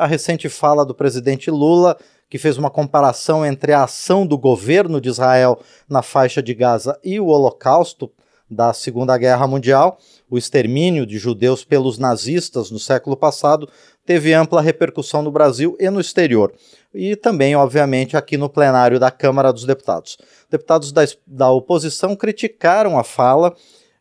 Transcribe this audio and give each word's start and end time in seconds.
a 0.00 0.06
recente 0.06 0.48
fala 0.48 0.82
do 0.82 0.94
presidente 0.94 1.50
Lula, 1.50 1.94
que 2.30 2.38
fez 2.38 2.56
uma 2.56 2.70
comparação 2.70 3.44
entre 3.44 3.74
a 3.74 3.84
ação 3.84 4.26
do 4.26 4.38
governo 4.38 4.98
de 4.98 5.10
Israel 5.10 5.60
na 5.86 6.00
faixa 6.00 6.42
de 6.42 6.54
Gaza 6.54 6.98
e 7.04 7.20
o 7.20 7.26
Holocausto 7.26 8.10
da 8.50 8.72
Segunda 8.72 9.16
Guerra 9.18 9.46
Mundial, 9.46 9.98
o 10.28 10.38
extermínio 10.38 11.04
de 11.04 11.18
judeus 11.18 11.64
pelos 11.64 11.98
nazistas 11.98 12.70
no 12.70 12.78
século 12.78 13.14
passado, 13.14 13.68
teve 14.06 14.32
ampla 14.32 14.62
repercussão 14.62 15.20
no 15.20 15.30
Brasil 15.30 15.76
e 15.78 15.90
no 15.90 16.00
exterior. 16.00 16.50
E 16.94 17.14
também, 17.14 17.54
obviamente, 17.54 18.16
aqui 18.16 18.38
no 18.38 18.48
plenário 18.48 18.98
da 18.98 19.10
Câmara 19.10 19.52
dos 19.52 19.66
Deputados. 19.66 20.16
Deputados 20.50 20.92
da, 20.92 21.02
da 21.26 21.50
oposição 21.50 22.16
criticaram 22.16 22.98
a 22.98 23.04
fala 23.04 23.54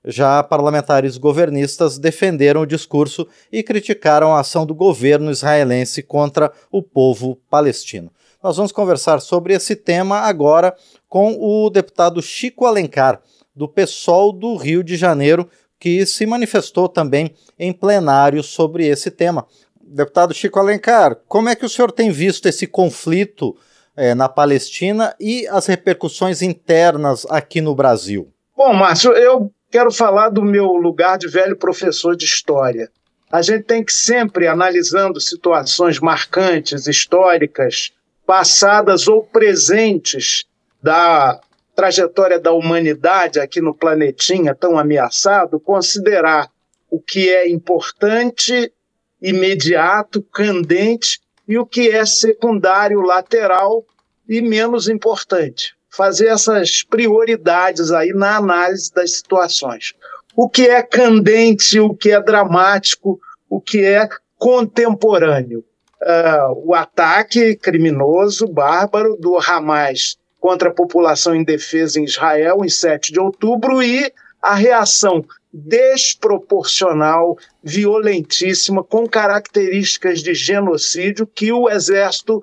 já 0.04 0.42
parlamentares 0.42 1.18
governistas 1.18 1.98
defenderam 1.98 2.62
o 2.62 2.66
discurso 2.66 3.28
e 3.52 3.62
criticaram 3.62 4.36
a 4.36 4.40
ação 4.40 4.66
do 4.66 4.74
governo 4.74 5.32
israelense 5.32 6.02
contra 6.02 6.52
o 6.72 6.82
povo 6.82 7.38
palestino. 7.50 8.12
Nós 8.42 8.56
vamos 8.56 8.72
conversar 8.72 9.20
sobre 9.20 9.54
esse 9.54 9.76
tema 9.76 10.20
agora 10.20 10.74
com 11.10 11.36
o 11.40 11.70
deputado 11.70 12.22
Chico 12.22 12.66
Alencar, 12.66 13.22
do 13.54 13.68
PSOL 13.68 14.32
do 14.32 14.56
Rio 14.56 14.82
de 14.82 14.96
Janeiro, 14.96 15.50
que 15.78 16.06
se 16.06 16.26
manifestou 16.26 16.88
também 16.88 17.34
em 17.58 17.74
plenário 17.74 18.42
sobre 18.42 18.88
esse 18.88 19.12
tema. 19.12 19.46
Deputado 19.82 20.34
Chico 20.34 20.60
Alencar, 20.60 21.18
como 21.28 21.50
é 21.50 21.56
que 21.56 21.66
o 21.66 21.70
senhor 21.70 21.92
tem 21.92 22.12
visto 22.12 22.48
esse 22.48 22.66
conflito 22.66 23.58
eh, 23.98 24.16
na 24.16 24.30
Palestina 24.30 25.16
e 25.20 25.46
as 25.48 25.66
repercussões 25.66 26.42
internas 26.42 27.26
aqui 27.30 27.60
no 27.60 27.76
Brasil? 27.76 28.32
Bom, 28.56 28.74
Márcio, 28.74 29.12
eu 29.14 29.52
quero 29.70 29.92
falar 29.92 30.30
do 30.30 30.42
meu 30.42 30.66
lugar 30.74 31.18
de 31.18 31.28
velho 31.28 31.56
professor 31.56 32.16
de 32.16 32.26
história. 32.26 32.90
A 33.32 33.42
gente 33.42 33.64
tem 33.64 33.84
que 33.84 33.94
sempre, 33.94 34.48
analisando 34.48 35.22
situações 35.22 36.00
marcantes, 36.00 36.88
históricas, 36.88 37.92
passadas 38.26 39.08
ou 39.08 39.24
presentes 39.24 40.46
da 40.82 41.40
trajetória 41.76 42.40
da 42.40 42.52
humanidade 42.52 43.40
aqui 43.40 43.62
no 43.62 43.74
planetinha 43.74 44.56
tão 44.56 44.78
ameaçado, 44.78 45.60
considerar 45.60 46.50
o 46.90 47.00
que 47.00 47.30
é 47.30 47.48
importante, 47.48 48.74
imediato, 49.22 50.22
candente 50.24 51.22
e 51.48 51.58
o 51.58 51.66
que 51.66 51.90
é 51.90 52.06
secundário, 52.06 53.02
lateral 53.02 53.86
e 54.28 54.42
menos 54.42 54.90
importante 54.90 55.79
fazer 55.90 56.28
essas 56.28 56.84
prioridades 56.84 57.92
aí 57.92 58.14
na 58.14 58.38
análise 58.38 58.94
das 58.94 59.18
situações. 59.18 59.94
O 60.36 60.50
que 60.50 60.68
é 60.68 60.82
candente, 60.82 61.80
o 61.80 61.94
que 61.94 62.12
é 62.12 62.22
dramático, 62.22 63.20
o 63.50 63.60
que 63.60 63.84
é 63.84 64.08
contemporâneo. 64.38 65.64
Uh, 66.02 66.70
o 66.70 66.74
ataque 66.74 67.56
criminoso, 67.56 68.48
bárbaro 68.48 69.18
do 69.18 69.38
Hamas 69.38 70.18
contra 70.40 70.70
a 70.70 70.74
população 70.74 71.36
indefesa 71.36 72.00
em 72.00 72.06
Israel 72.06 72.64
em 72.64 72.70
7 72.70 73.12
de 73.12 73.20
outubro 73.20 73.84
e 73.84 74.10
a 74.42 74.56
reação 74.56 75.26
desproporcional, 75.52 77.38
violentíssima, 77.64 78.84
com 78.84 79.08
características 79.08 80.22
de 80.22 80.34
genocídio 80.34 81.28
que 81.28 81.52
o 81.52 81.70
exército 81.70 82.40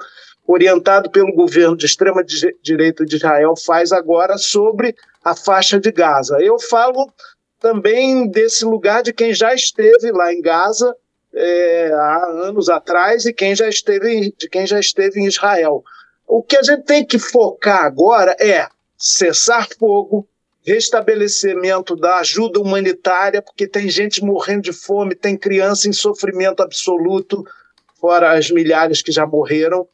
orientado 0.46 1.10
pelo 1.10 1.34
governo 1.34 1.76
de 1.76 1.86
extrema 1.86 2.24
direita 2.62 3.04
de 3.04 3.16
Israel, 3.16 3.54
faz 3.56 3.92
agora 3.92 4.38
sobre 4.38 4.94
a 5.24 5.34
faixa 5.34 5.80
de 5.80 5.90
Gaza. 5.90 6.38
Eu 6.40 6.58
falo 6.58 7.12
também 7.60 8.28
desse 8.28 8.64
lugar 8.64 9.02
de 9.02 9.12
quem 9.12 9.34
já 9.34 9.52
esteve 9.54 10.12
lá 10.12 10.32
em 10.32 10.40
Gaza 10.40 10.94
é, 11.34 11.90
há 11.92 12.26
anos 12.44 12.68
atrás 12.68 13.26
e 13.26 13.32
quem 13.32 13.54
já 13.54 13.68
esteve, 13.68 14.32
de 14.38 14.48
quem 14.48 14.66
já 14.66 14.78
esteve 14.78 15.20
em 15.20 15.26
Israel. 15.26 15.82
O 16.26 16.42
que 16.42 16.56
a 16.56 16.62
gente 16.62 16.84
tem 16.84 17.04
que 17.04 17.18
focar 17.18 17.84
agora 17.84 18.36
é 18.40 18.66
cessar 18.98 19.68
fogo, 19.78 20.26
restabelecimento 20.64 21.94
da 21.94 22.16
ajuda 22.18 22.60
humanitária, 22.60 23.42
porque 23.42 23.68
tem 23.68 23.88
gente 23.88 24.24
morrendo 24.24 24.62
de 24.62 24.72
fome, 24.72 25.14
tem 25.14 25.36
criança 25.36 25.88
em 25.88 25.92
sofrimento 25.92 26.62
absoluto, 26.62 27.44
fora 28.00 28.32
as 28.36 28.50
milhares 28.50 29.02
que 29.02 29.12
já 29.12 29.26
morreram. 29.26 29.86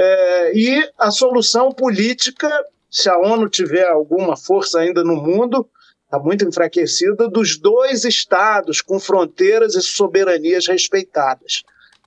É, 0.00 0.52
e 0.54 0.90
a 0.96 1.10
solução 1.10 1.72
política, 1.72 2.48
se 2.88 3.10
a 3.10 3.18
ONU 3.18 3.48
tiver 3.48 3.88
alguma 3.88 4.36
força 4.36 4.78
ainda 4.78 5.02
no 5.02 5.16
mundo, 5.16 5.68
está 6.04 6.20
muito 6.20 6.44
enfraquecida, 6.44 7.28
dos 7.28 7.58
dois 7.58 8.04
estados 8.04 8.80
com 8.80 9.00
fronteiras 9.00 9.74
e 9.74 9.82
soberanias 9.82 10.68
respeitadas. 10.68 11.64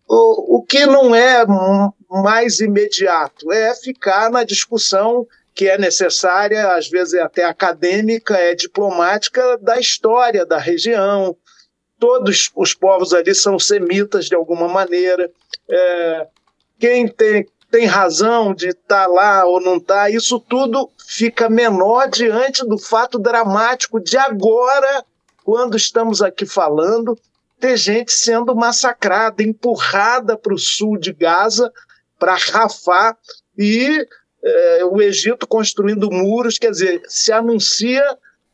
O, 0.08 0.60
o 0.60 0.64
que 0.64 0.86
não 0.86 1.14
é 1.14 1.46
mais 2.10 2.62
imediato 2.62 3.52
é 3.52 3.76
ficar 3.76 4.32
na 4.32 4.46
discussão 4.46 5.28
que 5.54 5.68
é 5.68 5.78
necessária, 5.78 6.74
às 6.74 6.90
vezes 6.90 7.16
até 7.16 7.44
acadêmica, 7.44 8.38
é 8.38 8.56
diplomática, 8.56 9.58
da 9.58 9.78
história 9.78 10.46
da 10.46 10.58
região. 10.58 11.36
Todos 12.00 12.50
os 12.56 12.74
povos 12.74 13.14
ali 13.14 13.36
são 13.36 13.60
semitas 13.60 14.28
de 14.28 14.36
alguma 14.36 14.70
maneira. 14.70 15.30
É, 15.70 16.28
quem 16.80 17.06
tem 17.06 17.46
tem 17.72 17.86
razão 17.86 18.54
de 18.54 18.68
estar 18.68 19.06
tá 19.06 19.08
lá 19.08 19.46
ou 19.46 19.62
não 19.62 19.78
estar, 19.78 20.04
tá, 20.04 20.10
isso 20.10 20.40
tudo 20.40 20.90
fica 21.08 21.50
menor 21.50 22.10
diante 22.10 22.68
do 22.68 22.78
fato 22.78 23.18
dramático 23.18 24.00
de 24.00 24.18
agora, 24.18 25.04
quando 25.44 25.78
estamos 25.78 26.22
aqui 26.22 26.46
falando, 26.46 27.18
ter 27.60 27.78
gente 27.78 28.12
sendo 28.12 28.56
massacrada, 28.56 29.42
empurrada 29.42 30.38
para 30.38 30.54
o 30.54 30.60
sul 30.60 30.98
de 30.98 31.14
Gaza, 31.14 31.72
para 32.20 32.36
Rafah, 32.36 33.16
e 33.58 34.06
é, 34.44 34.86
o 34.86 35.02
Egito 35.02 35.48
construindo 35.48 36.12
muros, 36.12 36.58
quer 36.58 36.72
dizer, 36.72 37.02
se 37.08 37.32
anuncia, 37.32 38.04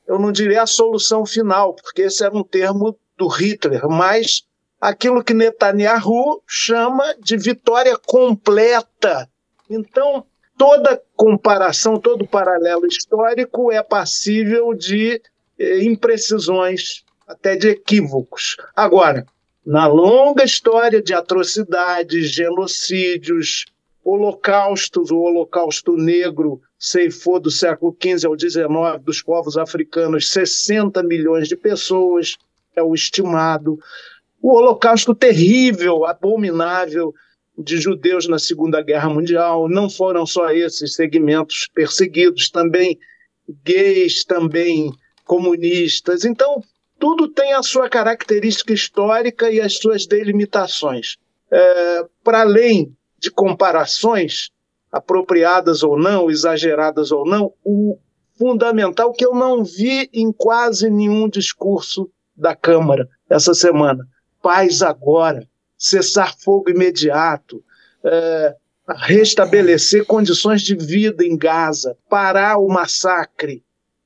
eu 0.07 0.19
não 0.19 0.31
diria 0.31 0.61
a 0.61 0.67
solução 0.67 1.25
final, 1.25 1.73
porque 1.73 2.03
esse 2.03 2.23
era 2.23 2.35
um 2.35 2.43
termo 2.43 2.97
do 3.17 3.27
Hitler, 3.27 3.87
mas 3.89 4.43
aquilo 4.79 5.23
que 5.23 5.33
Netanyahu 5.33 6.41
chama 6.47 7.15
de 7.19 7.37
vitória 7.37 7.97
completa. 7.97 9.29
Então, 9.69 10.25
toda 10.57 11.01
comparação, 11.15 11.99
todo 11.99 12.27
paralelo 12.27 12.85
histórico 12.85 13.71
é 13.71 13.81
passível 13.83 14.73
de 14.73 15.21
eh, 15.59 15.83
imprecisões, 15.83 17.03
até 17.27 17.55
de 17.55 17.69
equívocos. 17.69 18.55
Agora, 18.75 19.25
na 19.65 19.85
longa 19.85 20.45
história 20.45 21.01
de 21.01 21.13
atrocidades, 21.13 22.31
genocídios, 22.31 23.65
holocaustos, 24.03 25.11
o 25.11 25.17
holocausto 25.17 25.97
negro 25.97 26.61
ceifou 26.79 27.39
do 27.39 27.51
século 27.51 27.93
XV 28.01 28.27
ao 28.27 28.39
XIX 28.39 29.03
dos 29.03 29.21
povos 29.21 29.57
africanos 29.57 30.31
60 30.31 31.03
milhões 31.03 31.49
de 31.49 31.57
pessoas, 31.57 32.37
é 32.73 32.81
o 32.81 32.93
estimado 32.93 33.77
o 34.47 34.55
holocausto 34.55 35.13
terrível, 35.13 36.05
abominável 36.05 37.13
de 37.57 37.77
judeus 37.81 38.29
na 38.29 38.39
Segunda 38.39 38.81
Guerra 38.81 39.09
Mundial. 39.09 39.67
Não 39.67 39.89
foram 39.89 40.25
só 40.25 40.49
esses 40.51 40.95
segmentos 40.95 41.67
perseguidos, 41.75 42.49
também 42.49 42.97
gays, 43.65 44.23
também 44.23 44.89
comunistas. 45.25 46.23
Então, 46.23 46.63
tudo 46.97 47.27
tem 47.27 47.51
a 47.55 47.61
sua 47.61 47.89
característica 47.89 48.71
histórica 48.71 49.51
e 49.51 49.59
as 49.59 49.79
suas 49.79 50.07
delimitações. 50.07 51.17
É, 51.51 52.05
Para 52.23 52.39
além 52.39 52.95
de 53.19 53.29
comparações, 53.29 54.49
apropriadas 54.89 55.83
ou 55.83 55.99
não, 55.99 56.31
exageradas 56.31 57.11
ou 57.11 57.25
não, 57.25 57.51
o 57.65 57.97
fundamental 58.37 59.11
que 59.11 59.25
eu 59.25 59.35
não 59.35 59.65
vi 59.65 60.09
em 60.13 60.31
quase 60.31 60.89
nenhum 60.89 61.27
discurso 61.27 62.09
da 62.33 62.55
Câmara 62.55 63.09
essa 63.29 63.53
semana 63.53 64.07
paz 64.47 64.81
agora, 64.81 65.45
cessar 65.77 66.33
fogo 66.39 66.69
imediato, 66.69 67.61
é, 68.01 68.55
restabelecer 68.99 70.05
condições 70.05 70.61
de 70.61 70.73
vida 70.73 71.21
em 71.25 71.37
Gaza, 71.37 71.97
parar 72.09 72.57
o 72.59 72.69
massacre, 72.69 73.61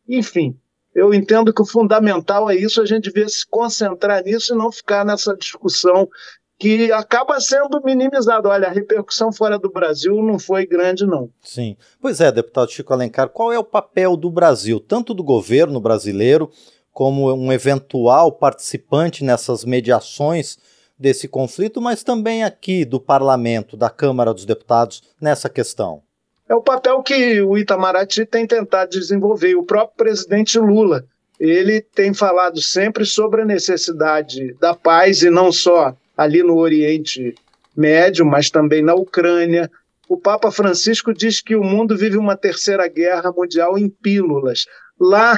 enfim. 0.09 0.57
Eu 0.95 1.13
entendo 1.13 1.53
que 1.53 1.61
o 1.61 1.65
fundamental 1.65 2.49
é 2.49 2.55
isso, 2.55 2.81
a 2.81 2.85
gente 2.87 3.03
devia 3.03 3.29
se 3.29 3.45
concentrar 3.47 4.23
nisso 4.23 4.55
e 4.55 4.57
não 4.57 4.71
ficar 4.71 5.05
nessa 5.05 5.37
discussão 5.37 6.09
que 6.57 6.91
acaba 6.91 7.39
sendo 7.39 7.79
minimizada. 7.83 8.49
Olha, 8.49 8.67
a 8.67 8.71
repercussão 8.71 9.31
fora 9.31 9.59
do 9.59 9.69
Brasil 9.69 10.23
não 10.23 10.39
foi 10.39 10.65
grande, 10.65 11.05
não. 11.05 11.29
Sim. 11.43 11.77
Pois 12.01 12.19
é, 12.19 12.31
deputado 12.31 12.71
Chico 12.71 12.91
Alencar, 12.91 13.29
qual 13.29 13.53
é 13.53 13.59
o 13.59 13.63
papel 13.63 14.17
do 14.17 14.31
Brasil, 14.31 14.79
tanto 14.79 15.13
do 15.13 15.23
governo 15.23 15.79
brasileiro 15.79 16.49
como 16.91 17.33
um 17.33 17.51
eventual 17.51 18.31
participante 18.31 19.23
nessas 19.23 19.63
mediações 19.63 20.57
desse 20.97 21.27
conflito, 21.27 21.81
mas 21.81 22.03
também 22.03 22.43
aqui 22.43 22.85
do 22.85 22.99
parlamento, 22.99 23.75
da 23.75 23.89
Câmara 23.89 24.33
dos 24.33 24.45
Deputados, 24.45 25.01
nessa 25.19 25.49
questão? 25.49 26.03
É 26.47 26.53
o 26.53 26.61
papel 26.61 27.01
que 27.01 27.41
o 27.41 27.57
Itamaraty 27.57 28.25
tem 28.25 28.45
tentado 28.45 28.91
desenvolver. 28.91 29.55
O 29.55 29.63
próprio 29.63 29.97
presidente 29.97 30.59
Lula, 30.59 31.05
ele 31.39 31.81
tem 31.81 32.13
falado 32.13 32.61
sempre 32.61 33.05
sobre 33.05 33.41
a 33.41 33.45
necessidade 33.45 34.53
da 34.59 34.75
paz 34.75 35.23
e 35.23 35.29
não 35.29 35.51
só 35.51 35.95
ali 36.15 36.43
no 36.43 36.57
Oriente 36.57 37.33
Médio, 37.75 38.25
mas 38.25 38.51
também 38.51 38.83
na 38.83 38.93
Ucrânia. 38.93 39.71
O 40.07 40.17
Papa 40.17 40.51
Francisco 40.51 41.13
diz 41.13 41.41
que 41.41 41.55
o 41.55 41.63
mundo 41.63 41.97
vive 41.97 42.17
uma 42.17 42.35
terceira 42.35 42.87
guerra 42.87 43.31
mundial 43.31 43.77
em 43.77 43.89
pílulas. 43.89 44.65
Lá, 45.03 45.35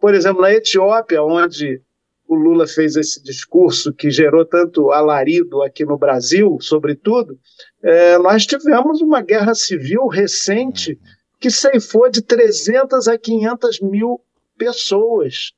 por 0.00 0.12
exemplo, 0.12 0.42
na 0.42 0.52
Etiópia, 0.52 1.22
onde 1.22 1.80
o 2.26 2.34
Lula 2.34 2.66
fez 2.66 2.96
esse 2.96 3.22
discurso 3.22 3.92
que 3.92 4.10
gerou 4.10 4.44
tanto 4.44 4.90
alarido 4.90 5.62
aqui 5.62 5.84
no 5.84 5.96
Brasil, 5.96 6.58
sobretudo, 6.60 7.38
é, 7.80 8.18
nós 8.18 8.44
tivemos 8.44 9.00
uma 9.00 9.22
guerra 9.22 9.54
civil 9.54 10.08
recente 10.08 10.98
que 11.38 11.48
ceifou 11.48 12.10
de 12.10 12.20
300 12.20 13.06
a 13.06 13.16
500 13.16 13.80
mil 13.80 14.20
pessoas. 14.58 15.52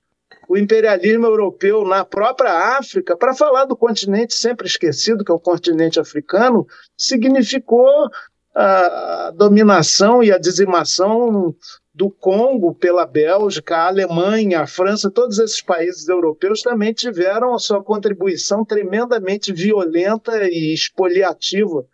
O 0.47 0.59
imperialismo 0.59 1.25
europeu 1.25 1.83
na 1.87 2.05
própria 2.05 2.77
África, 2.79 3.17
para 3.17 3.35
falar 3.35 3.65
do 3.65 3.75
continente 3.75 4.35
sempre 4.35 4.67
esquecido, 4.67 5.25
que 5.25 5.33
é 5.33 5.35
o 5.35 5.41
continente 5.41 5.99
africano, 5.99 6.67
significou 6.95 8.11
a 8.55 9.33
dominação 9.35 10.23
e 10.23 10.31
a 10.31 10.39
dizimação 10.39 11.55
do 11.93 12.11
Congo 12.11 12.75
pela 12.75 13.05
Bélgica, 13.05 13.77
a 13.77 13.89
Alemanha, 13.89 14.61
a 14.61 14.67
França, 14.67 15.11
todos 15.11 15.39
esses 15.39 15.61
países 15.61 16.09
europeus 16.09 16.63
também 16.63 16.93
tiveram 16.93 17.53
a 17.53 17.59
sua 17.59 17.83
contribuição 17.83 18.65
tremendamente 18.65 19.53
violenta 19.53 20.49
e 20.49 20.73
expoliativa 20.73 21.85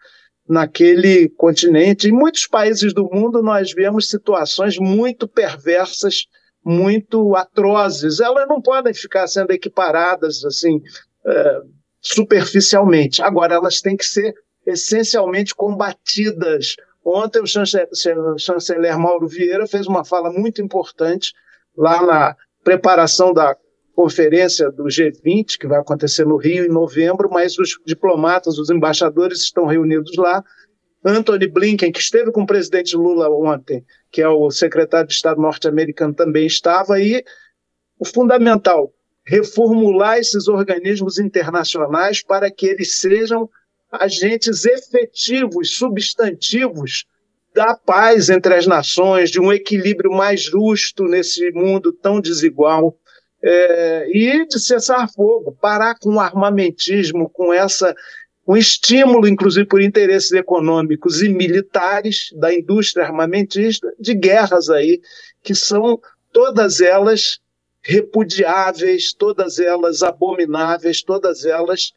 naquele 0.49 1.29
continente. 1.31 2.09
Em 2.09 2.13
muitos 2.13 2.47
países 2.47 2.93
do 2.93 3.09
mundo 3.11 3.43
nós 3.43 3.73
vemos 3.73 4.09
situações 4.09 4.79
muito 4.79 5.27
perversas, 5.27 6.27
muito 6.65 7.35
atrozes. 7.35 8.21
Elas 8.21 8.47
não 8.47 8.61
podem 8.61 8.93
ficar 8.93 9.27
sendo 9.27 9.51
equiparadas 9.51 10.45
assim 10.45 10.81
é, 11.27 11.61
superficialmente. 12.01 13.23
Agora 13.23 13.55
elas 13.55 13.81
têm 13.81 13.97
que 13.97 14.05
ser 14.05 14.35
essencialmente 14.67 15.55
combatidas 15.55 16.77
Ontem 17.09 17.41
o 17.41 17.47
chanceler, 17.47 18.99
Mauro 18.99 19.29
Vieira 19.29 19.65
fez 19.69 19.87
uma 19.87 20.05
fala 20.05 20.29
muito 20.29 20.61
importante 20.61 21.33
lá 21.77 22.05
na 22.05 22.37
preparação 22.65 23.33
da 23.33 23.57
conferência 23.95 24.73
do 24.73 24.87
G20, 24.87 25.57
que 25.57 25.69
vai 25.69 25.79
acontecer 25.79 26.27
no 26.27 26.37
Rio 26.37 26.65
em 26.65 26.69
novembro, 26.69 27.31
mas 27.31 27.57
os 27.61 27.79
diplomatas, 27.87 28.59
os 28.59 28.71
embaixadores 28.71 29.39
estão 29.39 29.67
reunidos 29.67 30.17
lá. 30.17 30.43
Anthony 31.05 31.47
Blinken, 31.47 31.93
que 31.93 32.01
esteve 32.01 32.33
com 32.33 32.43
o 32.43 32.47
presidente 32.47 32.97
Lula 32.97 33.31
ontem, 33.31 33.85
que 34.11 34.21
é 34.21 34.29
o 34.29 34.51
secretário 34.51 35.07
de 35.07 35.15
Estado 35.15 35.41
norte-americano, 35.41 36.13
também 36.13 36.45
estava, 36.45 36.99
e 36.99 37.25
o 38.01 38.05
fundamental, 38.05 38.93
reformular 39.25 40.19
esses 40.19 40.49
organismos 40.49 41.21
internacionais 41.21 42.21
para 42.21 42.51
que 42.51 42.67
eles 42.67 42.99
sejam 42.99 43.49
agentes 44.01 44.65
efetivos, 44.65 45.77
substantivos 45.77 47.05
da 47.55 47.75
paz 47.75 48.29
entre 48.29 48.55
as 48.55 48.67
nações, 48.67 49.31
de 49.31 49.41
um 49.41 49.53
equilíbrio 49.53 50.11
mais 50.13 50.43
justo 50.43 51.05
nesse 51.05 51.51
mundo 51.53 51.93
tão 51.93 52.21
desigual. 52.21 52.99
É, 53.43 54.09
e 54.11 54.47
de 54.47 54.59
cessar 54.59 55.11
fogo, 55.13 55.57
parar 55.61 55.97
com 55.99 56.15
o 56.15 56.21
armamentismo, 56.21 57.29
com 57.29 57.53
essa 57.53 57.95
um 58.47 58.57
estímulo, 58.57 59.27
inclusive 59.27 59.67
por 59.67 59.83
interesses 59.83 60.31
econômicos 60.33 61.21
e 61.21 61.29
militares 61.29 62.29
da 62.33 62.55
indústria 62.55 63.05
armamentista, 63.05 63.93
de 63.99 64.15
guerras 64.15 64.71
aí, 64.71 65.01
que 65.43 65.55
são 65.55 66.01
todas 66.33 66.81
elas 66.81 67.41
repudiáveis, 67.83 69.13
todas 69.13 69.59
elas 69.59 70.03
abomináveis, 70.03 71.03
todas 71.03 71.45
elas 71.45 71.93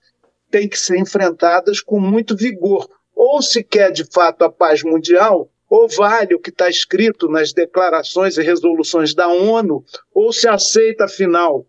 têm 0.49 0.67
que 0.67 0.79
ser 0.79 0.97
enfrentadas 0.97 1.81
com 1.81 1.99
muito 1.99 2.35
vigor. 2.35 2.89
Ou 3.15 3.41
se 3.41 3.63
quer 3.63 3.91
de 3.91 4.05
fato 4.05 4.43
a 4.43 4.51
paz 4.51 4.83
mundial, 4.83 5.49
ou 5.69 5.87
vale 5.87 6.33
o 6.33 6.39
que 6.39 6.49
está 6.49 6.69
escrito 6.69 7.27
nas 7.27 7.53
declarações 7.53 8.37
e 8.37 8.41
resoluções 8.41 9.13
da 9.13 9.27
ONU, 9.27 9.83
ou 10.13 10.33
se 10.33 10.47
aceita, 10.47 11.05
afinal, 11.05 11.65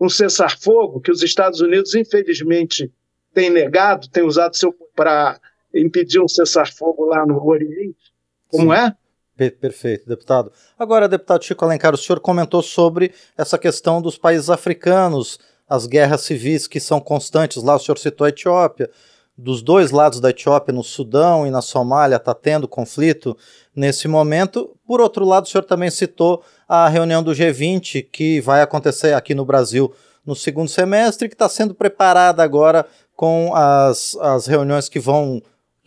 um 0.00 0.08
cessar-fogo 0.08 1.00
que 1.00 1.10
os 1.10 1.22
Estados 1.22 1.60
Unidos, 1.60 1.94
infelizmente, 1.94 2.92
têm 3.34 3.50
negado, 3.50 4.08
têm 4.08 4.24
usado 4.24 4.56
seu 4.56 4.72
para 4.94 5.40
impedir 5.74 6.20
um 6.20 6.28
cessar-fogo 6.28 7.04
lá 7.04 7.26
no 7.26 7.44
Oriente. 7.44 8.12
Como 8.48 8.74
Sim. 8.74 8.80
é? 8.80 9.50
Perfeito, 9.50 10.06
deputado. 10.06 10.52
Agora, 10.78 11.08
deputado 11.08 11.44
Chico 11.44 11.64
Alencar, 11.64 11.94
o 11.94 11.98
senhor 11.98 12.20
comentou 12.20 12.62
sobre 12.62 13.12
essa 13.38 13.56
questão 13.56 14.02
dos 14.02 14.18
países 14.18 14.50
africanos 14.50 15.38
as 15.70 15.86
guerras 15.86 16.22
civis 16.22 16.66
que 16.66 16.80
são 16.80 17.00
constantes 17.00 17.62
lá, 17.62 17.76
o 17.76 17.78
senhor 17.78 17.96
citou 17.96 18.24
a 18.24 18.28
Etiópia, 18.30 18.90
dos 19.38 19.62
dois 19.62 19.92
lados 19.92 20.20
da 20.20 20.30
Etiópia, 20.30 20.74
no 20.74 20.82
Sudão 20.82 21.46
e 21.46 21.50
na 21.50 21.62
Somália, 21.62 22.16
está 22.16 22.34
tendo 22.34 22.66
conflito 22.66 23.36
nesse 23.74 24.08
momento. 24.08 24.76
Por 24.84 25.00
outro 25.00 25.24
lado, 25.24 25.46
o 25.46 25.48
senhor 25.48 25.62
também 25.62 25.88
citou 25.88 26.42
a 26.68 26.88
reunião 26.88 27.22
do 27.22 27.30
G20, 27.30 28.08
que 28.10 28.40
vai 28.40 28.60
acontecer 28.60 29.14
aqui 29.14 29.32
no 29.32 29.44
Brasil 29.44 29.94
no 30.26 30.34
segundo 30.34 30.68
semestre, 30.68 31.28
que 31.28 31.34
está 31.34 31.48
sendo 31.48 31.72
preparada 31.72 32.42
agora 32.42 32.84
com 33.16 33.52
as, 33.54 34.16
as 34.16 34.46
reuniões 34.46 34.88
que 34.88 34.98
vão 34.98 35.40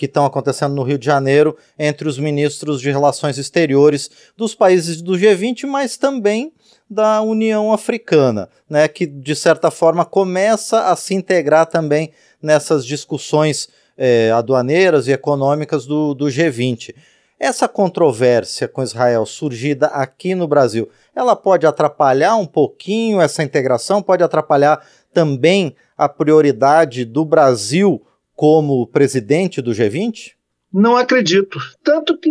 que 0.03 0.07
estão 0.07 0.25
acontecendo 0.25 0.75
no 0.75 0.83
Rio 0.83 0.97
de 0.97 1.05
Janeiro 1.05 1.55
entre 1.79 2.09
os 2.09 2.19
ministros 2.19 2.81
de 2.81 2.91
relações 2.91 3.37
exteriores 3.37 4.11
dos 4.35 4.53
países 4.53 5.01
do 5.01 5.13
G20, 5.13 5.65
mas 5.65 5.95
também 5.95 6.51
da 6.89 7.21
União 7.21 7.71
Africana, 7.71 8.49
né, 8.69 8.89
que 8.89 9.05
de 9.05 9.33
certa 9.33 9.71
forma 9.71 10.03
começa 10.03 10.87
a 10.87 10.95
se 10.97 11.13
integrar 11.13 11.67
também 11.67 12.11
nessas 12.41 12.85
discussões 12.85 13.69
é, 13.97 14.29
aduaneiras 14.31 15.07
e 15.07 15.13
econômicas 15.13 15.85
do, 15.85 16.13
do 16.13 16.25
G20. 16.25 16.93
Essa 17.39 17.69
controvérsia 17.69 18.67
com 18.67 18.83
Israel 18.83 19.25
surgida 19.25 19.87
aqui 19.87 20.35
no 20.35 20.49
Brasil, 20.49 20.89
ela 21.15 21.33
pode 21.33 21.65
atrapalhar 21.65 22.35
um 22.35 22.45
pouquinho 22.45 23.21
essa 23.21 23.41
integração, 23.41 24.01
pode 24.01 24.21
atrapalhar 24.21 24.85
também 25.13 25.73
a 25.97 26.09
prioridade 26.09 27.05
do 27.05 27.23
Brasil 27.23 28.05
como 28.35 28.87
presidente 28.87 29.61
do 29.61 29.71
G20? 29.71 30.33
Não 30.71 30.95
acredito. 30.97 31.59
Tanto 31.83 32.17
que 32.17 32.29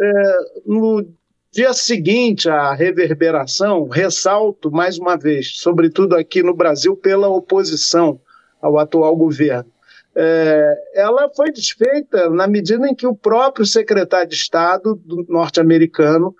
é, 0.00 0.36
no 0.66 1.06
Dia 1.50 1.72
seguinte 1.72 2.48
à 2.48 2.74
reverberação, 2.74 3.88
ressalto 3.88 4.70
mais 4.70 4.98
uma 4.98 5.16
vez, 5.16 5.56
sobretudo 5.56 6.14
aqui 6.14 6.42
no 6.42 6.54
Brasil, 6.54 6.94
pela 6.94 7.26
oposição 7.28 8.20
ao 8.60 8.78
atual 8.78 9.16
governo. 9.16 9.70
É, 10.14 10.74
ela 10.94 11.30
foi 11.34 11.50
desfeita 11.50 12.28
na 12.28 12.46
medida 12.46 12.86
em 12.86 12.94
que 12.94 13.06
o 13.06 13.16
próprio 13.16 13.64
secretário 13.64 14.28
de 14.28 14.34
Estado 14.34 15.00
norte-americano, 15.26 16.34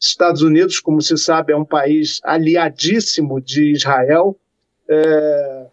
Estados 0.00 0.40
Unidos, 0.40 0.80
como 0.80 1.02
se 1.02 1.18
sabe, 1.18 1.52
é 1.52 1.56
um 1.56 1.64
país 1.64 2.20
aliadíssimo 2.24 3.40
de 3.40 3.72
Israel, 3.72 4.38
é, 4.88 5.66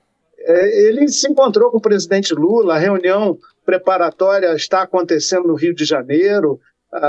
ele 0.46 1.08
se 1.08 1.30
encontrou 1.30 1.72
com 1.72 1.78
o 1.78 1.82
presidente 1.82 2.34
Lula, 2.34 2.76
a 2.76 2.80
reunião 2.80 3.38
preparatória 3.66 4.54
está 4.56 4.82
acontecendo 4.82 5.48
no 5.48 5.56
Rio 5.56 5.74
de 5.74 5.86
Janeiro, 5.86 6.60
a, 6.92 7.00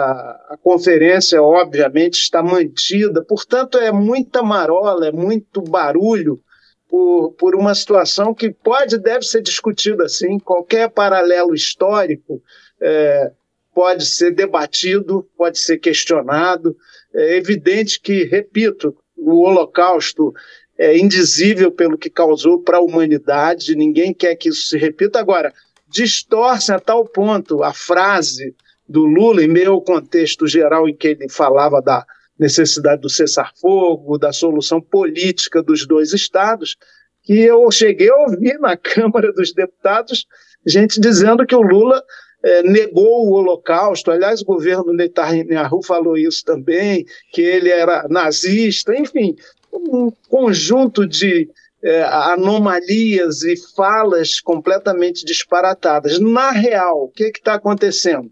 a, 0.51 0.59
conferência, 0.63 1.43
obviamente, 1.43 2.15
está 2.15 2.43
mantida, 2.43 3.23
portanto, 3.23 3.77
é 3.77 3.93
muita 3.93 4.43
marola, 4.43 5.09
é 5.09 5.13
muito 5.13 5.61
barulho 5.61 6.41
por, 6.89 7.33
por 7.33 7.55
uma 7.55 7.75
situação 7.75 8.33
que 8.33 8.51
pode 8.51 8.99
deve 8.99 9.25
ser 9.25 9.43
discutida 9.43 10.05
assim. 10.05 10.39
Qualquer 10.39 10.89
paralelo 10.89 11.55
histórico 11.55 12.41
é, 12.81 13.33
pode 13.75 14.07
ser 14.07 14.31
debatido, 14.31 15.29
pode 15.37 15.59
ser 15.59 15.79
questionado. 15.79 16.77
É 17.13 17.37
evidente 17.37 18.01
que, 18.01 18.25
repito, 18.25 18.97
o 19.17 19.41
Holocausto 19.41 20.33
é 20.79 20.97
indizível 20.99 21.71
pelo 21.71 21.97
que 21.97 22.11
causou 22.11 22.61
para 22.61 22.79
a 22.79 22.83
humanidade, 22.83 23.77
ninguém 23.77 24.13
quer 24.13 24.35
que 24.35 24.49
isso 24.49 24.69
se 24.69 24.77
repita. 24.77 25.19
Agora, 25.19 25.53
distorce 25.89 26.73
a 26.73 26.81
tal 26.81 27.05
ponto 27.05 27.63
a 27.63 27.73
frase 27.73 28.55
do 28.89 29.05
Lula, 29.05 29.43
em 29.43 29.49
meio 29.49 29.73
ao 29.73 29.83
contexto 29.83 30.47
geral 30.47 30.89
em 30.89 30.95
que 30.95 31.09
ele 31.09 31.29
falava 31.29 31.81
da 31.81 32.05
necessidade 32.39 33.01
do 33.01 33.09
cessar-fogo, 33.09 34.19
da 34.19 34.33
solução 34.33 34.81
política 34.81 35.63
dos 35.63 35.87
dois 35.87 36.13
estados, 36.13 36.77
que 37.23 37.41
eu 37.41 37.71
cheguei 37.71 38.11
a 38.11 38.17
ouvir 38.17 38.59
na 38.59 38.77
Câmara 38.79 39.33
dos 39.33 39.53
Deputados 39.53 40.27
gente 40.67 41.01
dizendo 41.01 41.47
que 41.47 41.55
o 41.55 41.61
Lula 41.61 42.03
é, 42.43 42.63
negou 42.63 43.27
o 43.27 43.33
Holocausto. 43.33 44.11
Aliás, 44.11 44.41
o 44.41 44.47
governo 44.47 44.93
Netanyahu 44.93 45.83
falou 45.83 46.17
isso 46.17 46.45
também, 46.45 47.05
que 47.33 47.43
ele 47.43 47.71
era 47.71 48.07
nazista, 48.09 48.95
enfim, 48.97 49.35
um 49.75 50.13
conjunto 50.29 51.07
de 51.07 51.49
é, 51.83 52.03
anomalias 52.03 53.43
e 53.43 53.55
falas 53.75 54.41
completamente 54.41 55.25
disparatadas. 55.25 56.19
Na 56.19 56.51
real, 56.51 57.05
o 57.05 57.09
que 57.09 57.25
está 57.25 57.55
acontecendo? 57.55 58.31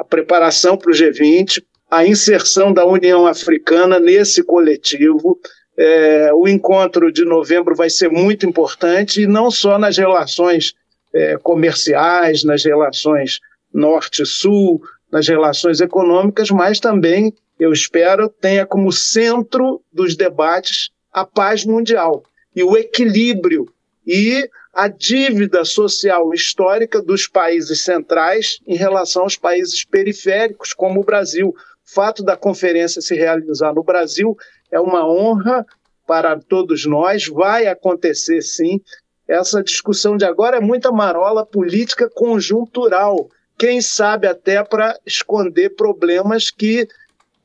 a 0.00 0.04
preparação 0.04 0.78
para 0.78 0.90
o 0.90 0.94
G20, 0.94 1.62
a 1.90 2.06
inserção 2.06 2.72
da 2.72 2.86
União 2.86 3.26
Africana 3.26 4.00
nesse 4.00 4.42
coletivo. 4.42 5.38
É, 5.78 6.32
o 6.32 6.48
encontro 6.48 7.12
de 7.12 7.22
novembro 7.22 7.74
vai 7.74 7.90
ser 7.90 8.10
muito 8.10 8.46
importante, 8.46 9.22
e 9.22 9.26
não 9.26 9.50
só 9.50 9.78
nas 9.78 9.98
relações 9.98 10.72
é, 11.14 11.36
comerciais, 11.36 12.44
nas 12.44 12.64
relações 12.64 13.40
norte-sul, 13.72 14.80
nas 15.12 15.28
relações 15.28 15.82
econômicas, 15.82 16.50
mas 16.50 16.80
também, 16.80 17.34
eu 17.60 17.72
espero, 17.72 18.28
tenha 18.28 18.64
como 18.64 18.90
centro 18.90 19.82
dos 19.92 20.16
debates 20.16 20.90
a 21.12 21.26
paz 21.26 21.64
mundial 21.64 22.24
e 22.56 22.64
o 22.64 22.76
equilíbrio 22.76 23.70
e 24.06 24.48
a 24.72 24.88
dívida 24.88 25.64
social 25.64 26.32
histórica 26.32 27.02
dos 27.02 27.26
países 27.26 27.82
centrais 27.82 28.60
em 28.66 28.76
relação 28.76 29.24
aos 29.24 29.36
países 29.36 29.84
periféricos, 29.84 30.72
como 30.72 31.00
o 31.00 31.04
Brasil. 31.04 31.48
O 31.48 31.54
fato 31.84 32.22
da 32.22 32.36
conferência 32.36 33.02
se 33.02 33.14
realizar 33.14 33.74
no 33.74 33.82
Brasil 33.82 34.36
é 34.72 34.80
uma 34.80 35.06
honra 35.06 35.66
para 36.06 36.40
todos 36.40 36.86
nós, 36.86 37.26
vai 37.26 37.66
acontecer 37.66 38.40
sim. 38.40 38.80
Essa 39.28 39.62
discussão 39.62 40.16
de 40.16 40.24
agora 40.24 40.56
é 40.56 40.60
muita 40.60 40.90
marola 40.90 41.44
política 41.44 42.08
conjuntural, 42.08 43.28
quem 43.58 43.82
sabe 43.82 44.26
até 44.26 44.64
para 44.64 44.98
esconder 45.04 45.76
problemas 45.76 46.50
que 46.50 46.88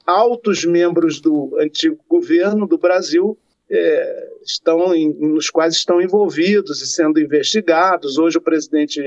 altos 0.05 0.63
membros 0.63 1.19
do 1.19 1.57
antigo 1.59 1.99
governo 2.07 2.67
do 2.67 2.77
Brasil 2.77 3.37
é, 3.69 4.29
estão 4.43 4.93
em, 4.93 5.11
nos 5.13 5.49
quais 5.49 5.73
estão 5.73 5.99
envolvidos 5.99 6.81
e 6.81 6.87
sendo 6.87 7.19
investigados. 7.19 8.17
Hoje 8.17 8.37
o 8.37 8.41
presidente, 8.41 9.01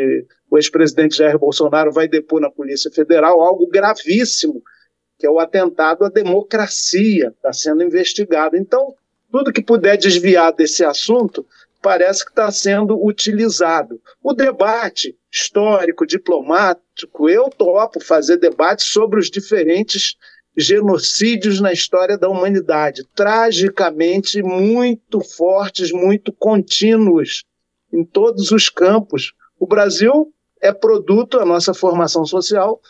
o 0.51 0.59
ex-presidente 0.59 1.17
Jair 1.17 1.39
Bolsonaro 1.39 1.93
vai 1.93 2.09
depor 2.09 2.41
na 2.41 2.51
Polícia 2.51 2.91
Federal 2.91 3.41
algo 3.41 3.69
gravíssimo, 3.69 4.63
que 5.19 5.27
é 5.27 5.31
o 5.31 5.39
atentado 5.39 6.05
à 6.05 6.09
democracia, 6.09 7.29
está 7.29 7.53
sendo 7.53 7.83
investigado. 7.83 8.57
Então, 8.57 8.95
tudo 9.31 9.53
que 9.53 9.63
puder 9.63 9.97
desviar 9.97 10.53
desse 10.53 10.85
assunto 10.85 11.47
parece 11.81 12.25
que 12.25 12.31
está 12.31 12.51
sendo 12.51 13.01
utilizado. 13.05 14.01
O 14.23 14.33
debate 14.33 15.17
histórico, 15.31 16.07
diplomático, 16.07 17.29
eu 17.29 17.49
topo 17.51 18.01
fazer 18.01 18.39
debate 18.39 18.83
sobre 18.83 19.21
os 19.21 19.31
diferentes 19.31 20.17
genocídios 20.59 21.61
na 21.61 21.73
história 21.73 22.19
da 22.19 22.29
humanidade, 22.29 23.07
tragicamente 23.15 24.43
muito 24.43 25.21
fortes, 25.21 25.93
muito 25.93 26.33
contínuos 26.33 27.45
em 27.93 28.05
todos 28.05 28.51
os 28.51 28.69
campos. 28.69 29.33
O 29.59 29.67
Brasil 29.69 30.33
é 30.61 30.73
produto, 30.73 31.39
a 31.39 31.47
nossa 31.47 31.73
formação 31.73 32.27
social, 32.27 32.81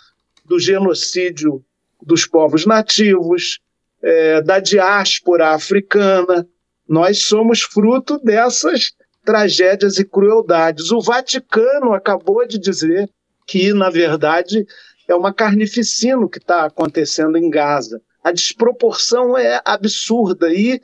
do 0.46 0.58
genocídio 0.58 1.62
dos 2.02 2.26
povos 2.26 2.64
nativos, 2.64 3.60
é, 4.02 4.40
da 4.40 4.58
diáspora 4.58 5.50
africana. 5.50 6.48
Nós 6.88 7.24
somos 7.24 7.60
fruto 7.60 8.18
dessas 8.18 8.92
tragédias 9.26 9.98
e 9.98 10.06
crueldades. 10.06 10.90
O 10.90 11.02
Vaticano 11.02 11.92
acabou 11.92 12.46
de 12.46 12.58
dizer 12.58 13.10
que, 13.46 13.74
na 13.74 13.90
verdade, 13.90 14.66
é 15.08 15.14
uma 15.14 15.32
carnificina 15.32 16.18
o 16.18 16.28
que 16.28 16.38
está 16.38 16.66
acontecendo 16.66 17.38
em 17.38 17.48
Gaza. 17.48 18.00
A 18.22 18.30
desproporção 18.30 19.36
é 19.36 19.60
absurda. 19.64 20.52
E 20.52 20.80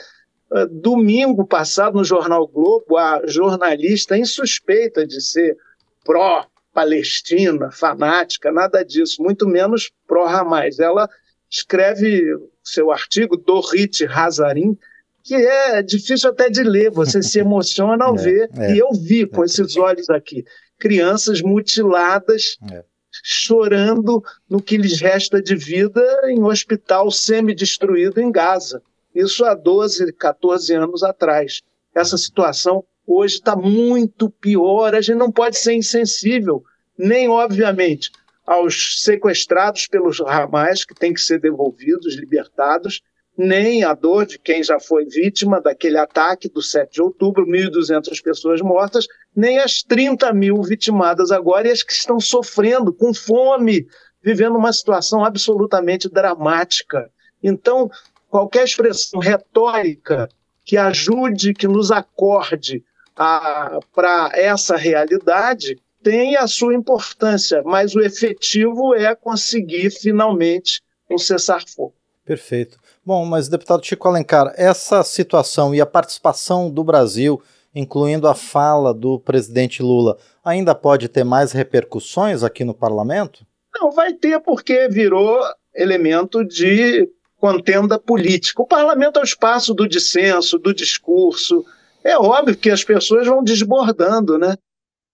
uh, 0.50 0.66
domingo 0.70 1.46
passado, 1.46 1.98
no 1.98 2.04
Jornal 2.04 2.48
Globo, 2.48 2.96
a 2.96 3.20
jornalista 3.26 4.16
insuspeita 4.16 5.06
de 5.06 5.20
ser 5.20 5.56
pró-Palestina, 6.04 7.70
fanática, 7.70 8.50
nada 8.50 8.82
disso, 8.82 9.22
muito 9.22 9.46
menos 9.46 9.92
pró-Hamas. 10.06 10.80
Ela 10.80 11.08
escreve 11.50 12.24
seu 12.62 12.90
artigo, 12.90 13.36
Dorit 13.36 14.06
Hazarim, 14.06 14.76
que 15.22 15.34
é 15.34 15.82
difícil 15.82 16.30
até 16.30 16.48
de 16.48 16.62
ler, 16.62 16.90
você 16.90 17.22
se 17.22 17.38
emociona 17.38 18.06
ao 18.06 18.16
é, 18.18 18.22
ver. 18.22 18.50
É, 18.56 18.74
e 18.74 18.78
eu 18.78 18.90
vi 18.92 19.26
com 19.26 19.42
é, 19.42 19.46
esses 19.46 19.76
olhos 19.76 20.08
aqui 20.08 20.44
crianças 20.78 21.40
mutiladas 21.40 22.56
é 22.70 22.84
chorando 23.26 24.22
no 24.46 24.60
que 24.60 24.76
lhes 24.76 25.00
resta 25.00 25.40
de 25.40 25.56
vida 25.56 26.04
em 26.26 26.38
um 26.38 26.44
hospital 26.44 27.10
semi-destruído 27.10 28.20
em 28.20 28.30
Gaza. 28.30 28.82
Isso 29.14 29.46
há 29.46 29.54
12, 29.54 30.12
14 30.12 30.74
anos 30.74 31.02
atrás. 31.02 31.62
Essa 31.94 32.18
situação 32.18 32.84
hoje 33.06 33.36
está 33.36 33.56
muito 33.56 34.28
pior. 34.28 34.94
A 34.94 35.00
gente 35.00 35.16
não 35.16 35.32
pode 35.32 35.56
ser 35.56 35.72
insensível, 35.72 36.62
nem, 36.98 37.26
obviamente, 37.30 38.10
aos 38.44 39.02
sequestrados 39.02 39.86
pelos 39.86 40.20
ramais, 40.20 40.84
que 40.84 40.94
têm 40.94 41.14
que 41.14 41.20
ser 41.20 41.40
devolvidos, 41.40 42.16
libertados, 42.16 43.00
nem 43.38 43.84
a 43.84 43.94
dor 43.94 44.26
de 44.26 44.38
quem 44.38 44.62
já 44.62 44.78
foi 44.78 45.06
vítima 45.06 45.62
daquele 45.62 45.96
ataque 45.96 46.46
do 46.46 46.60
7 46.60 46.92
de 46.92 47.02
outubro, 47.02 47.46
1.200 47.46 48.22
pessoas 48.22 48.60
mortas, 48.60 49.06
nem 49.34 49.58
as 49.58 49.82
30 49.82 50.32
mil 50.32 50.62
vitimadas 50.62 51.30
agora 51.30 51.68
e 51.68 51.70
as 51.70 51.82
que 51.82 51.92
estão 51.92 52.20
sofrendo 52.20 52.92
com 52.92 53.12
fome, 53.12 53.86
vivendo 54.22 54.56
uma 54.56 54.72
situação 54.72 55.24
absolutamente 55.24 56.08
dramática. 56.08 57.10
Então, 57.42 57.90
qualquer 58.28 58.64
expressão 58.64 59.20
retórica 59.20 60.28
que 60.64 60.76
ajude, 60.76 61.52
que 61.52 61.68
nos 61.68 61.90
acorde 61.90 62.82
para 63.14 64.30
essa 64.32 64.76
realidade, 64.76 65.78
tem 66.02 66.36
a 66.36 66.46
sua 66.46 66.74
importância, 66.74 67.62
mas 67.64 67.94
o 67.94 68.00
efetivo 68.00 68.94
é 68.94 69.14
conseguir 69.14 69.90
finalmente 69.90 70.82
um 71.10 71.18
cessar-fogo. 71.18 71.94
Perfeito. 72.24 72.78
Bom, 73.04 73.24
mas 73.26 73.48
deputado 73.48 73.84
Chico 73.84 74.08
Alencar, 74.08 74.52
essa 74.56 75.02
situação 75.02 75.74
e 75.74 75.80
a 75.80 75.86
participação 75.86 76.70
do 76.70 76.82
Brasil, 76.82 77.42
incluindo 77.74 78.28
a 78.28 78.34
fala 78.34 78.94
do 78.94 79.18
presidente 79.18 79.82
Lula, 79.82 80.16
ainda 80.44 80.74
pode 80.74 81.08
ter 81.08 81.24
mais 81.24 81.52
repercussões 81.52 82.42
aqui 82.42 82.64
no 82.64 82.74
parlamento? 82.74 83.44
Não, 83.74 83.90
vai 83.90 84.12
ter 84.12 84.40
porque 84.40 84.88
virou 84.88 85.40
elemento 85.74 86.44
de 86.44 87.08
contenda 87.36 87.98
política. 87.98 88.62
O 88.62 88.66
parlamento 88.66 89.18
é 89.18 89.22
o 89.22 89.24
espaço 89.24 89.74
do 89.74 89.88
dissenso, 89.88 90.58
do 90.58 90.72
discurso. 90.72 91.64
É 92.02 92.16
óbvio 92.16 92.56
que 92.56 92.70
as 92.70 92.84
pessoas 92.84 93.26
vão 93.26 93.42
desbordando, 93.42 94.38
né? 94.38 94.56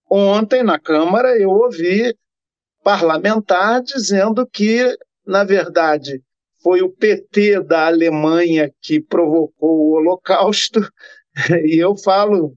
Ontem, 0.09 0.63
na 0.63 0.79
Câmara, 0.79 1.39
eu 1.39 1.51
ouvi 1.51 2.15
parlamentar 2.83 3.83
dizendo 3.83 4.47
que, 4.47 4.97
na 5.27 5.45
verdade, 5.45 6.23
foi 6.63 6.83
o 6.83 6.91
PT 6.91 7.63
da 7.63 7.87
Alemanha 7.87 8.71
que 8.83 9.01
provocou 9.01 9.71
o 9.71 9.93
Holocausto, 9.93 10.81
e 11.65 11.79
eu 11.79 11.97
falo 11.97 12.57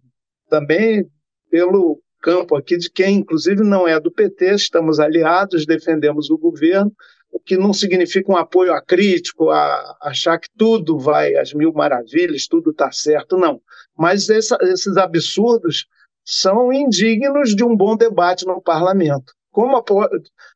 também 0.50 1.06
pelo 1.50 2.02
campo 2.22 2.56
aqui 2.56 2.78
de 2.78 2.90
quem, 2.90 3.18
inclusive, 3.18 3.62
não 3.64 3.88
é 3.88 4.00
do 4.00 4.12
PT, 4.12 4.56
estamos 4.56 5.00
aliados, 5.00 5.66
defendemos 5.66 6.30
o 6.30 6.38
governo, 6.38 6.92
o 7.32 7.40
que 7.40 7.58
não 7.58 7.74
significa 7.74 8.32
um 8.32 8.38
apoio 8.38 8.74
acrítico, 8.74 9.50
a 9.50 9.98
achar 10.02 10.40
que 10.40 10.48
tudo 10.58 10.98
vai 10.98 11.36
às 11.36 11.54
mil 11.54 11.74
maravilhas, 11.74 12.48
tudo 12.48 12.72
está 12.72 12.92
certo, 12.92 13.38
não. 13.38 13.60
Mas 13.98 14.30
essa, 14.30 14.58
esses 14.62 14.96
absurdos 14.96 15.86
são 16.24 16.72
indignos 16.72 17.56
de 17.56 17.64
um 17.64 17.76
bom 17.76 17.98
debate 17.98 18.46
no 18.46 18.62
parlamento. 18.62 19.34
Como 19.52 19.76
a, 19.76 19.84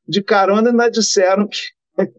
de 0.07 0.23
carona 0.23 0.69
ainda 0.69 0.89
disseram 0.89 1.47
que 1.47 1.59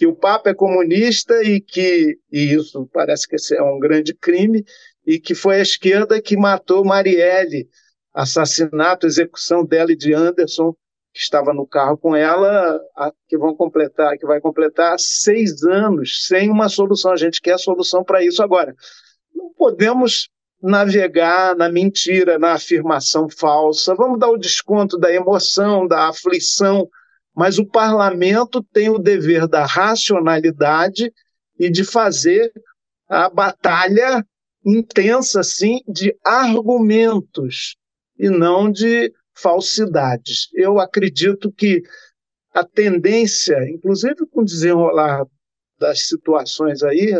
que 0.00 0.06
o 0.06 0.16
Papa 0.16 0.48
é 0.48 0.54
comunista 0.54 1.42
e 1.42 1.60
que 1.60 2.18
e 2.32 2.54
isso 2.54 2.88
parece 2.90 3.28
que 3.28 3.36
é 3.54 3.62
um 3.62 3.78
grande 3.78 4.14
crime 4.14 4.64
e 5.06 5.18
que 5.18 5.34
foi 5.34 5.56
a 5.56 5.62
esquerda 5.62 6.20
que 6.20 6.36
matou 6.36 6.84
Marielle, 6.84 7.68
assassinato, 8.12 9.06
execução 9.06 9.64
dela 9.64 9.92
e 9.92 9.96
de 9.96 10.12
Anderson 10.12 10.74
que 11.12 11.18
estava 11.18 11.52
no 11.52 11.66
carro 11.66 11.98
com 11.98 12.14
ela, 12.14 12.80
que 13.28 13.36
vão 13.36 13.52
completar, 13.56 14.16
que 14.16 14.24
vai 14.24 14.40
completar 14.40 14.94
seis 14.96 15.64
anos 15.64 16.26
sem 16.26 16.48
uma 16.48 16.68
solução. 16.68 17.10
A 17.10 17.16
gente 17.16 17.40
quer 17.40 17.58
solução 17.58 18.04
para 18.04 18.24
isso 18.24 18.40
agora. 18.40 18.72
Não 19.34 19.52
podemos 19.56 20.28
navegar 20.62 21.56
na 21.56 21.68
mentira, 21.68 22.38
na 22.38 22.52
afirmação 22.52 23.28
falsa. 23.28 23.92
Vamos 23.96 24.20
dar 24.20 24.28
o 24.28 24.38
desconto 24.38 24.96
da 24.96 25.12
emoção, 25.12 25.84
da 25.84 26.08
aflição 26.08 26.88
mas 27.34 27.58
o 27.58 27.66
parlamento 27.66 28.62
tem 28.62 28.90
o 28.90 28.98
dever 28.98 29.46
da 29.46 29.64
racionalidade 29.64 31.12
e 31.58 31.70
de 31.70 31.84
fazer 31.84 32.52
a 33.08 33.28
batalha 33.28 34.24
intensa, 34.76 35.40
assim, 35.40 35.80
de 35.86 36.16
argumentos 36.24 37.76
e 38.18 38.28
não 38.28 38.70
de 38.70 39.12
falsidades. 39.34 40.48
Eu 40.54 40.78
acredito 40.78 41.52
que 41.52 41.82
a 42.52 42.64
tendência, 42.64 43.56
inclusive 43.68 44.26
com 44.30 44.42
o 44.42 44.44
desenrolar 44.44 45.24
das 45.78 46.06
situações 46.06 46.82
aí 46.82 47.12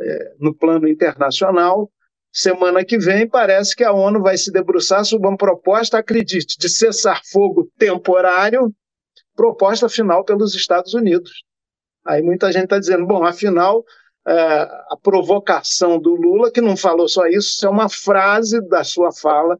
é, 0.00 0.34
no 0.38 0.54
plano 0.54 0.88
internacional, 0.88 1.90
semana 2.32 2.84
que 2.84 2.98
vem 2.98 3.28
parece 3.28 3.76
que 3.76 3.84
a 3.84 3.92
ONU 3.92 4.22
vai 4.22 4.38
se 4.38 4.50
debruçar 4.50 5.04
sobre 5.04 5.28
uma 5.28 5.36
proposta, 5.36 5.98
acredite, 5.98 6.56
de 6.58 6.68
cessar 6.68 7.20
fogo 7.30 7.70
temporário 7.76 8.72
proposta 9.34 9.88
final 9.88 10.24
pelos 10.24 10.54
Estados 10.54 10.94
Unidos. 10.94 11.42
Aí 12.04 12.22
muita 12.22 12.50
gente 12.50 12.64
está 12.64 12.78
dizendo, 12.78 13.06
bom, 13.06 13.24
afinal, 13.24 13.84
a 14.24 14.96
provocação 15.02 15.98
do 15.98 16.14
Lula, 16.14 16.50
que 16.50 16.60
não 16.60 16.76
falou 16.76 17.08
só 17.08 17.26
isso, 17.26 17.54
isso 17.54 17.66
é 17.66 17.68
uma 17.68 17.88
frase 17.88 18.60
da 18.68 18.84
sua 18.84 19.12
fala, 19.12 19.58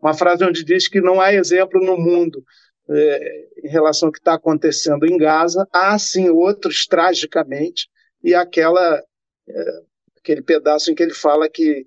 uma 0.00 0.14
frase 0.14 0.44
onde 0.44 0.64
diz 0.64 0.88
que 0.88 1.00
não 1.00 1.20
há 1.20 1.32
exemplo 1.34 1.84
no 1.84 1.96
mundo 1.96 2.44
é, 2.88 3.48
em 3.64 3.68
relação 3.68 4.08
ao 4.08 4.12
que 4.12 4.18
está 4.18 4.34
acontecendo 4.34 5.04
em 5.06 5.16
Gaza, 5.16 5.66
há 5.72 5.98
sim 5.98 6.28
outros, 6.28 6.86
tragicamente, 6.86 7.88
e 8.22 8.34
aquela, 8.34 9.02
é, 9.48 9.82
aquele 10.18 10.42
pedaço 10.42 10.90
em 10.90 10.94
que 10.94 11.02
ele 11.02 11.14
fala 11.14 11.48
que 11.48 11.84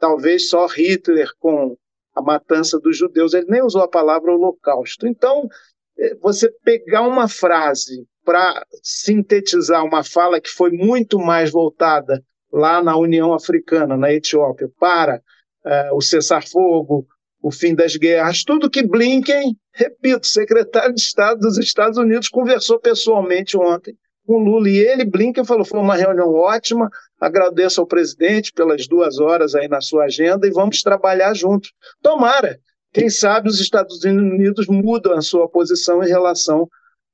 talvez 0.00 0.48
só 0.48 0.66
Hitler, 0.66 1.30
com 1.38 1.76
a 2.14 2.22
matança 2.22 2.80
dos 2.80 2.96
judeus, 2.96 3.32
ele 3.32 3.46
nem 3.48 3.62
usou 3.62 3.82
a 3.82 3.88
palavra 3.88 4.32
holocausto. 4.32 5.06
Então, 5.06 5.48
é, 5.48 5.77
você 6.20 6.50
pegar 6.64 7.02
uma 7.02 7.28
frase 7.28 8.06
para 8.24 8.64
sintetizar 8.82 9.84
uma 9.84 10.04
fala 10.04 10.40
que 10.40 10.50
foi 10.50 10.70
muito 10.70 11.18
mais 11.18 11.50
voltada 11.50 12.22
lá 12.52 12.82
na 12.82 12.96
União 12.96 13.32
Africana, 13.32 13.96
na 13.96 14.12
Etiópia, 14.12 14.68
para 14.78 15.16
uh, 15.64 15.96
o 15.96 16.00
cessar-fogo, 16.00 17.06
o 17.42 17.50
fim 17.50 17.74
das 17.74 17.96
guerras, 17.96 18.42
tudo 18.42 18.70
que 18.70 18.82
Blinken, 18.82 19.56
repito, 19.72 20.26
secretário 20.26 20.94
de 20.94 21.00
Estado 21.00 21.40
dos 21.40 21.56
Estados 21.58 21.98
Unidos, 21.98 22.28
conversou 22.28 22.78
pessoalmente 22.78 23.56
ontem 23.56 23.96
com 24.26 24.38
Lula. 24.38 24.68
E 24.68 24.76
ele, 24.76 25.04
Blinken, 25.04 25.44
falou: 25.44 25.64
foi 25.64 25.80
uma 25.80 25.96
reunião 25.96 26.32
ótima, 26.34 26.90
agradeço 27.20 27.80
ao 27.80 27.86
presidente 27.86 28.52
pelas 28.52 28.86
duas 28.86 29.18
horas 29.18 29.54
aí 29.54 29.68
na 29.68 29.80
sua 29.80 30.04
agenda 30.04 30.46
e 30.46 30.50
vamos 30.50 30.82
trabalhar 30.82 31.32
juntos. 31.34 31.72
Tomara, 32.02 32.58
quem 32.92 33.10
sabe 33.10 33.48
os 33.48 33.60
Estados 33.60 34.02
Unidos 34.04 34.66
mudam 34.66 35.12
a 35.12 35.22
sua 35.22 35.48
posição 35.48 36.02
em 36.02 36.08
relação 36.08 36.68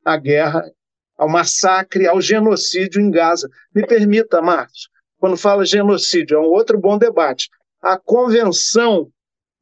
à 0.05 0.17
guerra, 0.17 0.65
ao 1.17 1.29
massacre, 1.29 2.07
ao 2.07 2.21
genocídio 2.21 3.01
em 3.01 3.11
Gaza. 3.11 3.49
Me 3.75 3.87
permita, 3.87 4.41
Marcos, 4.41 4.89
quando 5.19 5.37
fala 5.37 5.65
genocídio, 5.65 6.37
é 6.37 6.41
um 6.41 6.51
outro 6.51 6.79
bom 6.79 6.99
debate. 6.99 7.49
A 7.83 7.99
Convenção 7.99 9.11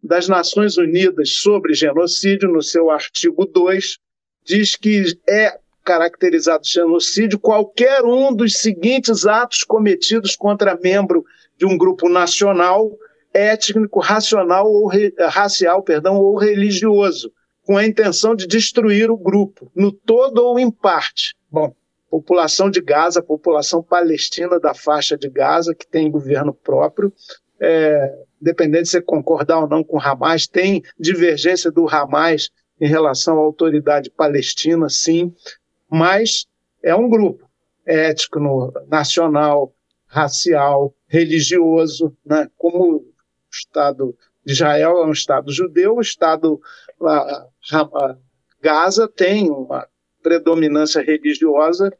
das 0.03 0.29
Nações 0.29 0.77
Unidas 0.77 1.31
sobre 1.37 1.75
Genocídio, 1.75 2.51
no 2.51 2.63
seu 2.63 2.91
artigo 2.91 3.47
2, 3.47 3.99
diz 4.45 4.75
que 4.75 5.05
é 5.29 5.57
caracterizado 5.85 6.67
genocídio 6.67 7.39
qualquer 7.39 8.05
um 8.05 8.35
dos 8.35 8.55
seguintes 8.55 9.27
atos 9.27 9.65
cometidos 9.65 10.37
contra 10.37 10.79
membro 10.79 11.25
de 11.57 11.67
um 11.67 11.77
grupo 11.77 12.09
nacional, 12.09 12.91
étnico, 13.33 14.01
racional 14.01 14.71
ou 14.71 14.91
racial, 15.29 15.83
perdão, 15.83 16.17
ou 16.17 16.37
religioso, 16.37 17.33
com 17.65 17.77
a 17.77 17.87
intenção 17.87 18.35
de 18.35 18.47
destruir 18.47 19.11
o 19.11 19.17
grupo, 19.17 19.71
no 19.75 19.93
todo 19.93 20.39
ou 20.39 20.59
em 20.59 20.71
parte. 20.71 21.35
Bom, 21.51 21.75
população 22.11 22.71
de 22.71 22.81
Gaza, 22.81 23.23
população 23.23 23.83
palestina 23.83 24.61
da 24.61 24.75
faixa 24.75 25.17
de 25.17 25.31
Gaza, 25.31 25.75
que 25.75 25.87
tem 25.87 26.11
governo 26.11 26.53
próprio, 26.53 27.13
é, 27.61 28.13
independente 28.41 28.85
de 28.85 28.91
você 28.91 29.01
concordar 29.01 29.61
ou 29.61 29.69
não 29.69 29.85
com 29.85 30.01
Hamas, 30.01 30.47
tem 30.47 30.83
divergência 30.99 31.71
do 31.71 31.89
Hamas 31.89 32.51
em 32.81 32.87
relação 32.87 33.39
à 33.39 33.41
autoridade 33.41 34.11
palestina, 34.11 34.89
sim, 34.89 35.33
mas 35.89 36.47
é 36.83 36.95
um 36.95 37.09
grupo 37.09 37.49
étnico, 37.87 38.73
nacional, 38.89 39.73
racial, 40.07 40.95
religioso, 41.07 42.15
né? 42.25 42.49
como 42.57 43.05
Estado 43.53 44.17
de 44.45 44.53
Israel 44.53 44.99
é 44.99 45.07
um 45.07 45.13
Estado 45.13 45.53
judeu, 45.53 45.97
o 45.97 46.01
Estado 46.01 46.61
a, 47.01 47.47
a 47.73 48.17
Gaza 48.61 49.09
tem 49.09 49.51
uma 49.51 49.87
predominância 50.23 51.03
religiosa 51.03 51.93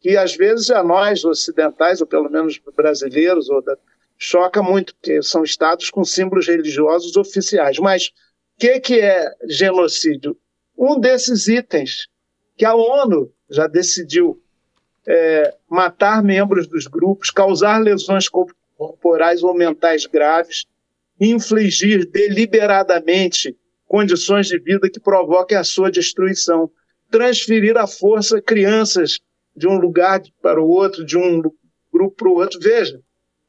que 0.00 0.16
às 0.16 0.36
vezes 0.36 0.70
a 0.70 0.82
nós 0.82 1.24
ocidentais, 1.24 2.00
ou 2.00 2.06
pelo 2.06 2.30
menos 2.30 2.60
brasileiros, 2.76 3.48
da, 3.64 3.76
choca 4.16 4.62
muito, 4.62 4.94
porque 4.94 5.22
são 5.22 5.42
estados 5.42 5.90
com 5.90 6.04
símbolos 6.04 6.46
religiosos 6.46 7.16
oficiais. 7.16 7.78
Mas 7.78 8.08
o 8.08 8.12
que, 8.58 8.80
que 8.80 9.00
é 9.00 9.32
genocídio? 9.44 10.36
Um 10.76 10.98
desses 10.98 11.48
itens 11.48 12.08
que 12.56 12.64
a 12.64 12.74
ONU 12.74 13.32
já 13.50 13.66
decidiu 13.66 14.40
é, 15.06 15.54
matar 15.68 16.22
membros 16.22 16.66
dos 16.66 16.86
grupos, 16.86 17.30
causar 17.30 17.78
lesões 17.78 18.28
corporais 18.28 19.42
ou 19.42 19.54
mentais 19.54 20.06
graves, 20.06 20.66
infligir 21.20 22.08
deliberadamente 22.10 23.56
condições 23.86 24.46
de 24.46 24.58
vida 24.58 24.88
que 24.90 25.00
provoquem 25.00 25.56
a 25.56 25.64
sua 25.64 25.90
destruição, 25.90 26.70
transferir 27.10 27.76
à 27.76 27.86
força 27.86 28.40
crianças 28.40 29.18
de 29.56 29.66
um 29.66 29.78
lugar 29.78 30.22
para 30.42 30.62
o 30.62 30.68
outro, 30.68 31.04
de 31.04 31.16
um 31.16 31.42
grupo 31.92 32.16
para 32.16 32.28
o 32.28 32.34
outro. 32.34 32.60
Veja, 32.60 33.00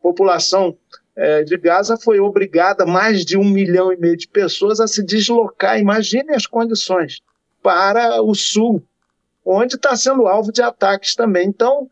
população 0.01 0.77
é, 1.15 1.43
de 1.43 1.57
Gaza 1.57 1.97
foi 1.97 2.19
obrigada, 2.19 2.85
mais 2.85 3.25
de 3.25 3.37
um 3.37 3.43
milhão 3.43 3.91
e 3.91 3.97
meio 3.97 4.15
de 4.15 4.27
pessoas, 4.27 4.79
a 4.79 4.87
se 4.87 5.03
deslocar, 5.03 5.77
imaginem 5.77 6.35
as 6.35 6.45
condições, 6.45 7.21
para 7.61 8.21
o 8.21 8.33
sul, 8.33 8.81
onde 9.45 9.75
está 9.75 9.95
sendo 9.95 10.27
alvo 10.27 10.51
de 10.51 10.61
ataques 10.61 11.15
também. 11.15 11.47
Então, 11.47 11.89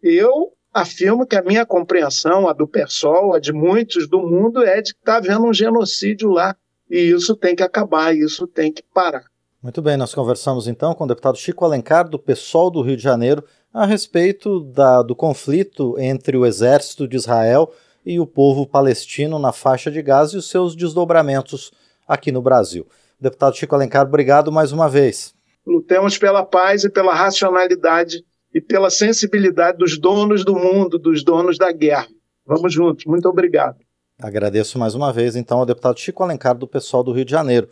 eu 0.00 0.52
afirmo 0.80 1.26
que 1.26 1.36
a 1.36 1.42
minha 1.42 1.64
compreensão, 1.66 2.48
a 2.48 2.52
do 2.52 2.66
PSOL, 2.66 3.34
a 3.34 3.40
de 3.40 3.52
muitos 3.52 4.08
do 4.08 4.20
mundo, 4.20 4.64
é 4.64 4.80
de 4.80 4.92
que 4.94 5.00
está 5.00 5.16
havendo 5.16 5.46
um 5.46 5.52
genocídio 5.52 6.30
lá. 6.30 6.56
E 6.90 6.98
isso 7.10 7.36
tem 7.36 7.54
que 7.54 7.62
acabar, 7.62 8.16
isso 8.16 8.46
tem 8.46 8.72
que 8.72 8.82
parar. 8.94 9.24
Muito 9.62 9.82
bem, 9.82 9.96
nós 9.96 10.14
conversamos 10.14 10.68
então 10.68 10.94
com 10.94 11.04
o 11.04 11.06
deputado 11.06 11.36
Chico 11.36 11.64
Alencar, 11.64 12.08
do 12.08 12.18
PSOL 12.18 12.70
do 12.70 12.80
Rio 12.80 12.96
de 12.96 13.02
Janeiro, 13.02 13.44
a 13.74 13.84
respeito 13.84 14.60
da, 14.60 15.02
do 15.02 15.14
conflito 15.14 15.96
entre 15.98 16.36
o 16.36 16.46
exército 16.46 17.06
de 17.06 17.16
Israel 17.16 17.72
e 18.06 18.20
o 18.20 18.26
povo 18.26 18.66
palestino 18.66 19.38
na 19.38 19.52
faixa 19.52 19.90
de 19.90 20.00
Gaza 20.00 20.36
e 20.36 20.38
os 20.38 20.48
seus 20.48 20.74
desdobramentos 20.76 21.72
aqui 22.06 22.32
no 22.32 22.40
Brasil. 22.40 22.86
Deputado 23.20 23.56
Chico 23.56 23.74
Alencar, 23.74 24.06
obrigado 24.06 24.52
mais 24.52 24.72
uma 24.72 24.88
vez. 24.88 25.34
Lutemos 25.66 26.16
pela 26.16 26.44
paz 26.44 26.84
e 26.84 26.88
pela 26.88 27.12
racionalidade 27.12 28.24
e 28.54 28.60
pela 28.60 28.90
sensibilidade 28.90 29.78
dos 29.78 29.98
donos 29.98 30.44
do 30.44 30.54
mundo, 30.54 30.98
dos 30.98 31.22
donos 31.22 31.58
da 31.58 31.70
guerra. 31.72 32.08
Vamos 32.46 32.72
juntos. 32.72 33.04
Muito 33.04 33.28
obrigado. 33.28 33.76
Agradeço 34.20 34.78
mais 34.78 34.94
uma 34.94 35.12
vez, 35.12 35.36
então, 35.36 35.58
ao 35.58 35.66
deputado 35.66 36.00
Chico 36.00 36.22
Alencar, 36.22 36.56
do 36.56 36.66
pessoal 36.66 37.04
do 37.04 37.12
Rio 37.12 37.24
de 37.24 37.30
Janeiro. 37.30 37.68